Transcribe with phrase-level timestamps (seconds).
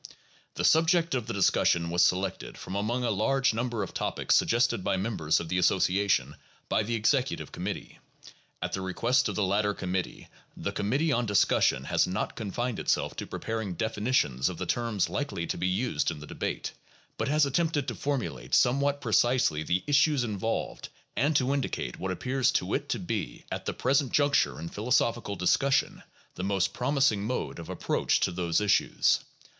[0.55, 4.83] The subject of the discussion was selected, from among a large number of topics suggested
[4.83, 6.37] by members of the Association,
[6.69, 7.99] by the Executive Committee.
[8.63, 10.27] At the request of the latter committee
[10.57, 15.45] the Committee on Discussion has not confined itself to preparing definitions of the terms likely
[15.45, 16.73] to be used in the debate,
[17.19, 22.09] but has at tempted to formulate somewhat precisely the issues involved and to indicate what
[22.09, 26.01] appears to it to be, at the present juncture in philo sophical discussion,
[26.33, 29.19] the most promising mode of approach to those issues.